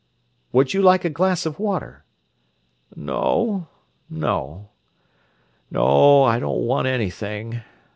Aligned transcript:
"Would 0.51 0.73
you 0.73 0.81
like 0.81 1.05
a 1.05 1.11
glass 1.11 1.45
of 1.45 1.59
water?" 1.59 2.05
"No—no. 2.95 4.69
No; 5.69 6.23
I 6.23 6.39
don't 6.39 6.63
want 6.65 6.87
anything." 6.87 7.61